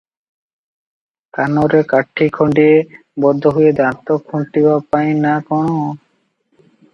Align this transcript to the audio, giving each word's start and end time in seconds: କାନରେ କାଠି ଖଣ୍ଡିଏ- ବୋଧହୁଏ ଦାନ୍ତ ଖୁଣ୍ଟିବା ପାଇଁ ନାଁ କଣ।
କାନରେ 1.37 1.81
କାଠି 1.91 2.27
ଖଣ୍ଡିଏ- 2.37 2.97
ବୋଧହୁଏ 3.27 3.75
ଦାନ୍ତ 3.81 4.19
ଖୁଣ୍ଟିବା 4.33 4.79
ପାଇଁ 4.97 5.13
ନାଁ 5.27 5.37
କଣ। 5.53 5.77